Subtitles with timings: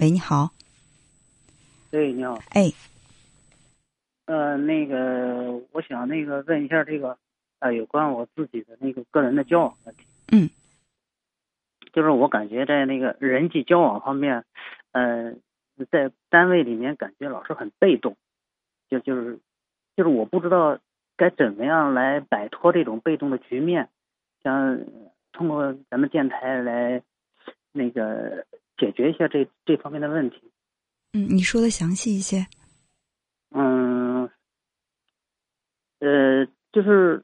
[0.00, 0.48] 喂，你好。
[1.90, 2.38] 哎，你好。
[2.52, 2.72] 哎，
[4.24, 7.18] 呃，那个，我想那个问一下这个，
[7.58, 10.04] 呃，有关我自己的那个个人的交往问题。
[10.32, 10.48] 嗯。
[11.92, 14.46] 就是我感觉在那个人际交往方面，
[14.92, 15.34] 呃，
[15.90, 18.16] 在单位里面感觉老是很被动，
[18.88, 19.38] 就就是，
[19.98, 20.78] 就是我不知道
[21.18, 23.90] 该怎么样来摆脱这种被动的局面，
[24.42, 24.80] 想
[25.30, 27.02] 通过咱们电台来
[27.72, 28.46] 那个
[28.80, 30.50] 解决一下这这方面的问题。
[31.12, 32.46] 嗯，你说的详细一些。
[33.50, 34.30] 嗯，
[35.98, 37.22] 呃，就是，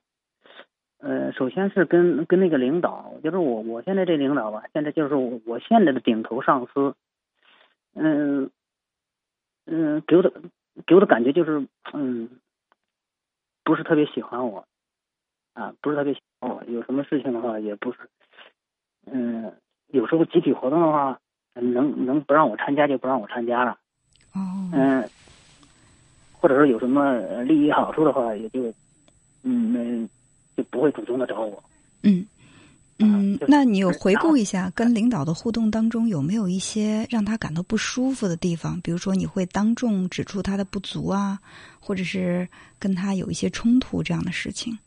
[0.98, 6.94] 呃，首先是跟跟那个领导，就是我我现在这领导吧，现在就是我我现在的顶头上司，
[7.94, 8.50] 嗯
[9.64, 10.32] 嗯，给我的
[10.84, 12.28] 给我的感觉就是，嗯，
[13.64, 14.66] 不是特别喜欢我，
[15.54, 17.98] 啊，不是特别喜欢我，有什么事情的话也不是，
[19.06, 19.54] 嗯，
[19.86, 21.18] 有时候集体活动的话。
[21.60, 23.78] 能能不让我参加就不让我参加了，
[24.34, 25.08] 哦，嗯，
[26.32, 28.72] 或者说有什么利益好处的话，也就
[29.42, 30.08] 嗯，
[30.56, 31.62] 就不会主动的找我。
[32.02, 32.26] 嗯
[32.98, 38.80] 嗯，那你有回顾一下跟领导的互动当中有没有一些让他感到不舒服的地方？
[38.80, 41.38] 比如说你会当众指出他的不足啊，
[41.80, 44.78] 或者是跟他有一些冲突这样的事情？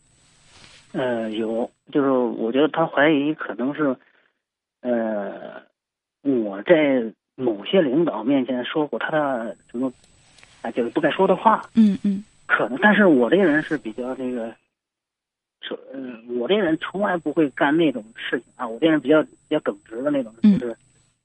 [0.91, 3.95] 呃，有，就是我觉得他怀疑可能是，
[4.81, 5.67] 呃。
[6.21, 7.03] 我在
[7.35, 9.91] 某些领导面前说过他的什么
[10.61, 11.69] 啊，就是不该说的话。
[11.75, 12.23] 嗯嗯。
[12.45, 14.51] 可能，但是我这个人是比较这个，
[15.61, 18.67] 说嗯，我这个人从来不会干那种事情啊。
[18.67, 20.75] 我这人比较比较耿直的那种，就是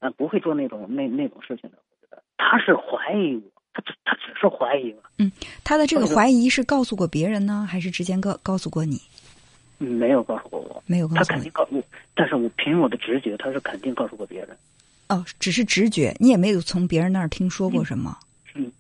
[0.01, 1.79] 啊，不会做那种那那种事情的。
[1.89, 5.03] 我觉得他是怀疑我，他只他只是怀疑我。
[5.19, 5.33] 嗯，
[5.65, 9.01] 他的这个怀疑是告诉过别人呢，还是之前告告诉过你？
[9.79, 10.83] 没有告诉过我。
[10.87, 11.19] 没有告诉。
[11.19, 11.83] 他肯定告诉，
[12.15, 14.55] 但是我凭我的直觉，他是肯定告诉过别人。
[15.15, 18.19] 哦，只是直觉，你也没有从别人那儿听说过什么。
[18.57, 18.73] 嗯，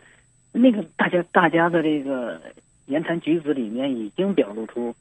[0.50, 2.40] 那个大家大家的这个
[2.86, 4.92] 言谈举止里面已经表露出，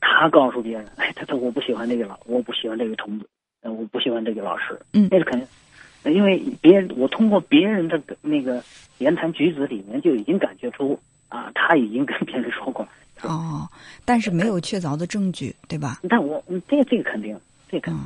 [0.00, 3.26] 他告诉别人，哎，他他我不喜欢这个老，我不喜欢这个同志，
[3.60, 4.80] 呃，我不喜欢这个老师。
[4.94, 8.64] 嗯，那是肯定，因为别人我通过别人的那个
[8.98, 12.88] 言谈举止里面就已经感觉出啊，他已经跟别人说过。
[13.20, 13.68] 哦，
[14.06, 16.00] 但是没有确凿的证据，对吧？
[16.08, 17.92] 但我这这个肯定，这个。
[17.92, 18.00] 嗯，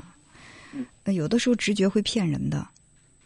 [1.06, 2.66] 有的时候直觉会骗人的。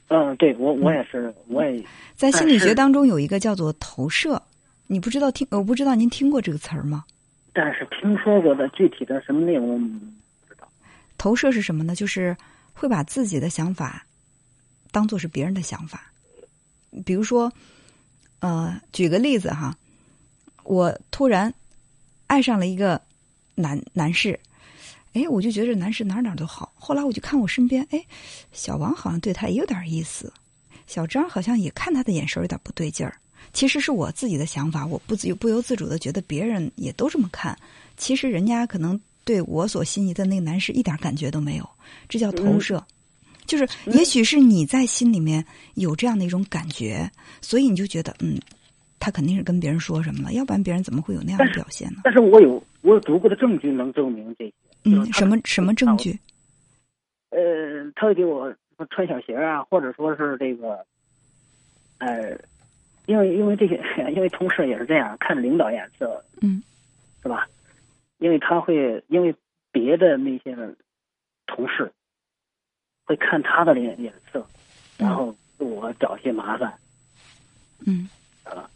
[0.09, 1.85] 嗯，对我我也是，我也
[2.17, 4.43] 在心理学当中有一个叫做投射，
[4.89, 7.05] 你不知道听，我不知道您听过这个词儿吗？
[7.53, 10.69] 但是听说过的具体的什么内容不知道。
[11.17, 11.95] 投射是什么呢？
[11.95, 12.37] 就是
[12.73, 14.05] 会把自己的想法
[14.91, 16.11] 当做是别人的想法。
[17.07, 17.53] 比如说，
[18.41, 19.77] 呃，举个例子哈，
[20.65, 21.55] 我突然
[22.27, 23.01] 爱上了一个
[23.55, 24.39] 男男士。
[25.13, 26.73] 哎，我就觉得男士哪哪都好。
[26.75, 28.05] 后来我就看我身边，哎，
[28.53, 30.33] 小王好像对他也有点意思，
[30.87, 33.15] 小张好像也看他的眼神有点不对劲儿。
[33.53, 37.57] 其实是我自己的想法，我不自不由自主的觉得别人也都这么看。
[37.97, 41.69] 其实人家可能对我所心仪的那个男士一点感觉都没有，
[42.09, 42.85] 这叫投射。
[43.47, 45.45] 就是也许是你在心里面
[45.75, 47.11] 有这样的一种感觉，
[47.41, 48.39] 所以你就觉得，嗯，
[49.01, 52.03] 他肯定是跟别人说什么了，要不然别人怎么会有那样的表现呢？
[52.05, 54.53] 但是我有我有足够的证据能证明这些。
[54.85, 56.19] 嗯，什么什么证据？
[57.31, 57.39] 呃，
[57.95, 58.55] 他会给我
[58.91, 60.85] 穿小鞋啊，或者说是这个，
[61.99, 62.39] 呃，
[63.07, 63.81] 因为因为这些，
[64.15, 66.63] 因为同事也是这样，看领导眼色，嗯，
[67.23, 67.47] 是吧？
[68.19, 69.35] 因为他会因为
[69.71, 70.57] 别的那些
[71.47, 71.93] 同事
[73.05, 74.45] 会看他的脸脸色，
[74.99, 76.73] 然后我找些麻烦，
[77.87, 78.09] 嗯，
[78.45, 78.69] 啊，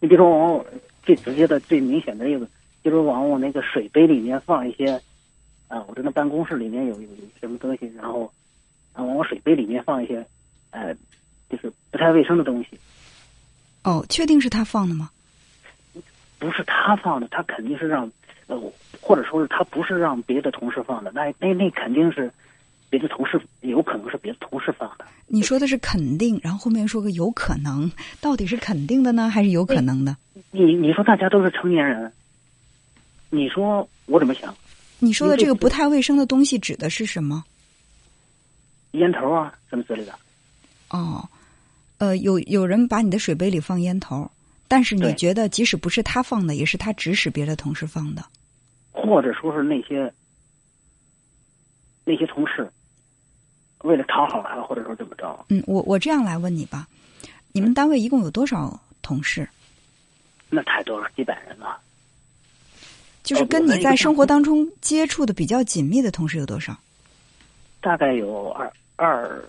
[0.00, 0.66] 你比如说我
[1.02, 2.48] 最直接的、最明显的例子。
[2.82, 4.92] 就是往我那个水杯里面放一些，
[5.68, 8.32] 啊，我这那办公室里面有有有什么东西，然后，
[8.92, 10.26] 啊，往我水杯里面放一些，
[10.70, 10.94] 呃，
[11.48, 12.78] 就是不太卫生的东西。
[13.84, 15.10] 哦，确定是他放的吗？
[16.38, 18.10] 不是他放的，他肯定是让，
[18.46, 18.58] 呃，
[19.00, 22.32] 或者说是他不是让别的同事放的，那那那肯定是
[22.88, 25.04] 别的同事，有可能是别的同事放的。
[25.26, 27.92] 你说的是肯定，然后后面说个有可能，
[28.22, 30.16] 到底是肯定的呢，还是有可能的？
[30.50, 32.10] 你你说大家都是成年人。
[33.30, 34.54] 你说我怎么想？
[34.98, 37.42] 你说的这个不太卫生的东西指的是什么？
[38.92, 40.12] 烟头啊，什么之类的。
[40.90, 41.26] 哦，
[41.98, 44.28] 呃，有有人把你的水杯里放烟头，
[44.66, 48.24] 但是你觉得即使不是他放的，也是他指使别的同事放的，
[48.90, 50.12] 或者说是那些
[52.04, 52.68] 那些同事
[53.84, 55.46] 为了讨好他，或者说怎么着？
[55.48, 56.88] 嗯，我我这样来问你吧，
[57.52, 59.48] 你们单位一共有多少同事？
[60.48, 61.80] 那太多了，几百人了。
[63.30, 66.76] 就是跟你在生活当中接触的比较紧密的同事有多少？
[67.80, 69.40] 大概有二二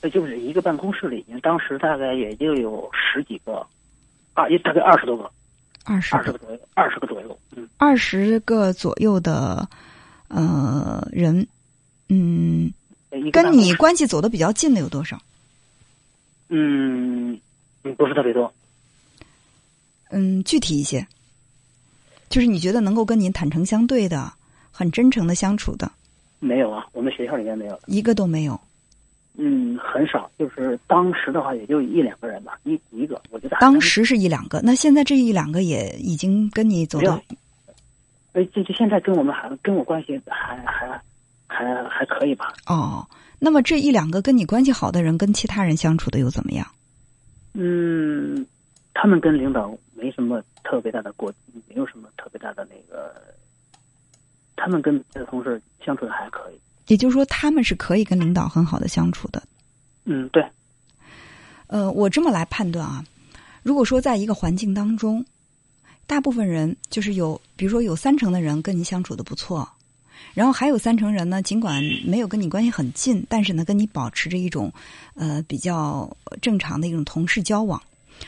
[0.00, 3.66] 呃，就是一个办公室里面，当时大概也就有十几个，
[4.32, 5.30] 啊，也大概二十多个，
[5.84, 6.38] 二十二十个。
[6.38, 9.68] 左右，二十个左右，嗯，二十个左右的
[10.28, 11.46] 呃人，
[12.08, 12.72] 嗯，
[13.30, 15.20] 跟你关系走的比较近的有多少？
[16.48, 17.38] 嗯，
[17.84, 18.50] 嗯不是特别多，
[20.08, 21.06] 嗯，具体一些，
[22.36, 24.30] 就是你觉得能够跟您坦诚相对的、
[24.70, 25.90] 很真诚的相处的，
[26.38, 28.60] 没有啊，我们学校里面没有，一个都没有。
[29.38, 37.22] 嗯，很少，就是当时的话也就一两个人吧，一一个，我觉得当时是一两个，那现在这一两个也已经跟你走的没有，
[38.34, 41.00] 呃，这这现在跟我们还跟我关系还还
[41.46, 42.52] 还还可以吧？
[42.66, 43.02] 哦。
[43.38, 46.66] 那么这一两个跟你关系好的人，跟其他人相处的又怎么样？
[47.54, 48.44] 嗯，
[48.92, 51.32] 他们跟领导没什么特别大的过，
[51.68, 53.14] 没有什么特别大的那个，
[54.54, 56.60] 他们跟别的同事相处的还可以。
[56.86, 59.42] 也就是说，他们是可以跟领导很好的相处的。
[60.04, 60.44] 嗯，对，
[61.66, 63.04] 呃，我这么来判断啊，
[63.64, 65.24] 如果说在一个环境当中，
[66.06, 69.68] 大部分人就是有，比如说有三成的人跟你相处的不错，
[70.32, 74.72] 然后还有三成人呢，尽管没有跟你关系很近，但是呢，跟你保持着一种
[75.14, 76.08] 呃比较
[76.40, 77.82] 正常的一种同事交往，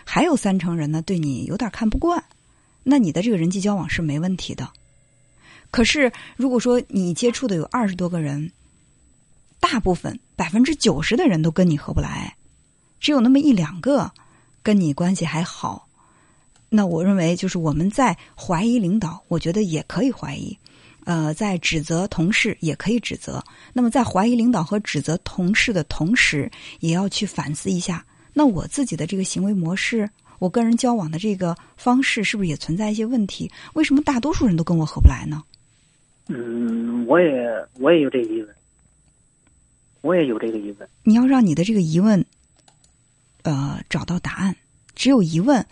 [0.05, 2.25] 还有三成人呢对你有点看不惯，
[2.83, 4.69] 那你的这个人际交往是没问题的。
[5.71, 8.51] 可是如果说你接触的有二十多个人，
[9.61, 12.37] 大部分百分之九十的人都跟你合不来，
[13.01, 14.11] 只有那么一两个
[14.63, 15.89] 跟你关系还好，
[16.69, 20.57] 那我认为就是我们在怀疑领导，我觉得也可以怀疑；
[21.05, 23.45] 呃，在指责同事也可以指责。
[23.73, 26.51] 那么在怀疑领导和指责同事的同时，
[26.81, 28.05] 也要去反思一下，
[28.39, 30.09] 那我自己的这个行为模式，
[30.39, 33.51] 我跟人交往的这个方式，是不是也存在一些问题？
[33.75, 35.43] 为什么大多数人都跟我合不来呢？
[36.29, 37.29] 嗯，我也
[37.81, 38.55] 我也有这个疑问，
[40.03, 40.89] 我也有这个疑问。
[41.03, 42.25] 你要让你的这个疑问，
[43.43, 44.55] 呃，找到答案。
[44.95, 45.67] 只有疑问，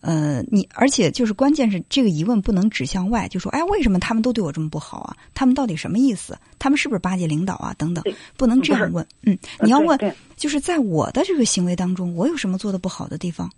[0.00, 5.16] 呃，你而且就是关键是这个疑问不能指向外，就说哎，为什么他们都对我这么不好啊？
[5.34, 6.38] 他们到底什么意思？
[6.58, 7.74] 他们是不是巴结领导啊？
[7.76, 8.04] 等等，
[8.36, 9.04] 不能这样问。
[9.22, 9.98] 嗯，你要问，
[10.36, 13.50] 就是在我的这个行为当中，我有什么做的不好的地方？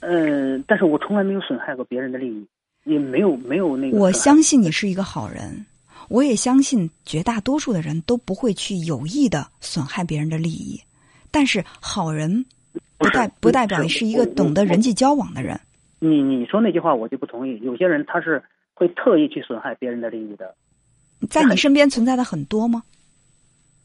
[0.00, 2.46] 嗯，但是我从来没有损害过别人的利益，
[2.84, 3.96] 也没有没有那个。
[3.96, 5.64] 我相信你是一个好人，
[6.08, 10.80] 我也相信绝大多数的人都不会去有意的损害别人的利益。
[11.30, 12.44] 但是好人
[13.04, 15.58] 不代不代表你是一个懂得人际交往的人。
[15.98, 17.58] 你你说那句话我就不同意。
[17.62, 18.42] 有些人他是
[18.74, 20.54] 会特意去损害别人的利益的，
[21.30, 22.82] 在你身边存在的很多吗？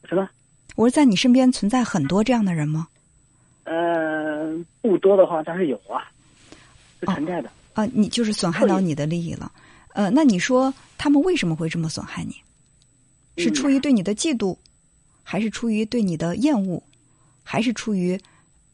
[0.06, 0.30] 什么？
[0.76, 2.88] 我说在你身边存在很多这样的人吗？
[3.66, 6.10] 呃，不多的话，但是有啊，
[7.00, 7.50] 是存在的。
[7.74, 9.52] 啊，你就是损害到你的利益了。
[9.94, 12.34] 呃，那你说他们为什么会这么损害你？
[13.38, 14.58] 是嗯出于对你的嫉妒，
[15.24, 16.82] 还是出于对你的厌恶，
[17.44, 18.20] 还是出于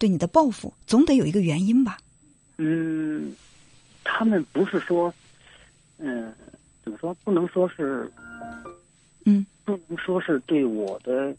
[0.06, 0.72] 对你的报复？
[0.86, 1.98] 总得有一个原因吧？
[2.58, 3.36] 嗯，
[4.04, 5.12] 他们不是说，
[5.98, 6.32] 嗯、
[6.84, 7.12] 怎么说？
[7.24, 8.08] 不能说是，
[9.26, 11.36] 嗯，不能说是对我的，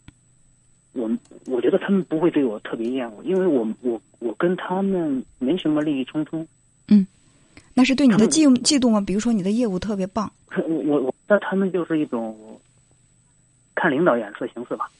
[0.91, 1.09] 我
[1.45, 6.45] 我觉得他们不会对我特别厌恶，因为我我我跟他们没什么利益冲突。
[6.89, 7.07] 嗯
[7.73, 8.99] 那是对你的嫉嫉妒吗？
[8.99, 10.29] 比如说你的业务特别棒，
[10.67, 12.59] 我我我觉得他们就是一种
[13.75, 14.91] 看领导眼色行事吧。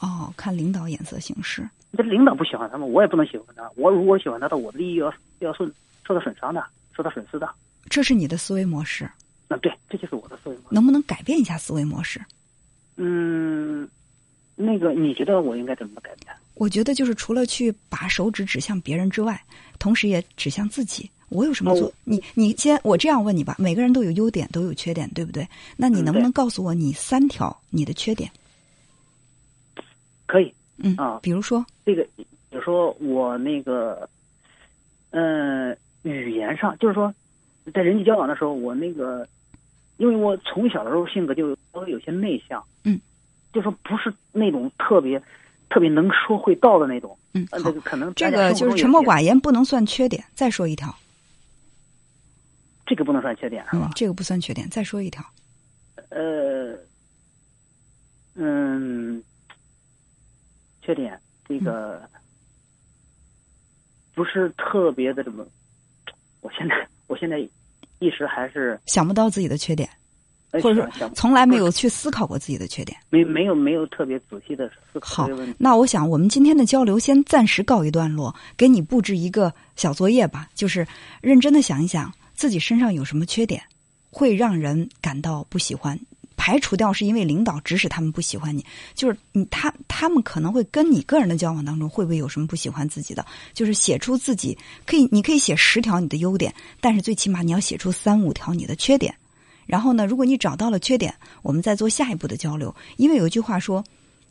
[0.00, 1.64] 哦，看领导眼色行事。
[1.96, 3.70] 这领导不喜欢他们，我也不能喜欢他。
[3.76, 5.66] 我如果喜欢他的，我的利益要要受
[6.06, 6.64] 受到损伤的，
[6.96, 7.48] 受到损失的。
[7.90, 9.08] 这是你的思维模式，
[9.48, 10.68] 嗯，对，这就是我的思维模式。
[10.74, 12.20] 能不能改变一下思维模式？
[12.96, 13.88] 嗯，
[14.54, 16.34] 那个，你觉得我应该怎么改变？
[16.54, 19.42] 我觉得就是除了去把手指指向别人之外，
[19.78, 21.10] 同时也指向自己。
[21.28, 21.88] 我有什么做？
[21.88, 23.56] 哦你你先，我这样问你吧。
[23.58, 25.48] 每个人都有优点，都有缺点，对不对？
[25.76, 28.30] 那你嗯能不能告诉我你三条你的缺点？
[30.26, 34.08] 可以，嗯啊比如说，这个，比如说我那个，
[35.10, 37.14] 嗯、语言上，就是说，
[37.72, 39.26] 在人际交往的时候，我那个，
[39.96, 43.00] 因为我从小的时候性格就稍微有些内向，嗯，
[43.52, 45.22] 就说不是那种特别
[45.70, 50.24] 特别能说会道的那种，嗯，这，个可能这个就是沉默寡言不能算缺点。
[50.34, 50.94] 再说一条，
[52.84, 54.68] 这个不能算缺点是吧？，嗯这个不算缺点。
[54.68, 55.24] 再说一条，
[56.10, 56.76] 呃，
[58.34, 59.22] 嗯，
[60.82, 62.20] 缺点这个嗯
[64.14, 65.42] 不是特别的这么，
[66.42, 66.74] 我现在
[67.06, 67.38] 我现在
[67.98, 69.88] 一时还是想不到自己的缺点，
[70.50, 72.98] 呃或者想想从来没有去思考过自己的缺点。
[73.08, 75.30] 没没有没有特别仔细的思考好。
[75.56, 80.86] 那我想我们今天的交流先暂时告一段落，给你布置一个小作业吧，就是
[81.22, 83.62] 认真的想一想自己身上有什么缺点，
[84.10, 85.98] 会让人感到不喜欢、
[86.44, 93.24] 排除掉是因为领导指使他们不喜欢你，就是你他他们可能会跟你个人的交往当中会不会有什么不喜欢自己的？
[93.54, 99.14] 就是写出自己可以，你可以写十条你的优点，但是最起码你要写出三五条你的缺点。
[99.66, 102.74] 然后呢，如果你找到了缺点，我们再做下一步的交流。
[102.96, 103.84] 因为有一句话说，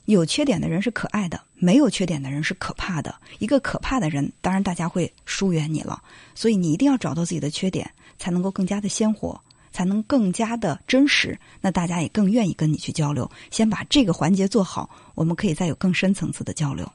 [0.03, 3.15] 有缺点的人是可爱的，没有缺点的人是可怕的。
[3.39, 6.03] 一个可怕的人，当然大家会疏远你了。
[6.35, 9.41] 所以你一定要找到自己的缺点，才能够更加的鲜活。
[9.71, 13.29] 才能更加的真实，那大家也更愿意跟你去交流。
[13.49, 16.87] 先把这个环节做好，我们可以再有更深层次的交流。